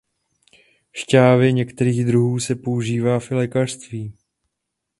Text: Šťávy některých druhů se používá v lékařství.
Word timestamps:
Šťávy 0.93 1.53
některých 1.53 2.05
druhů 2.05 2.39
se 2.39 2.55
používá 2.55 3.19
v 3.19 3.31
lékařství. 3.31 4.13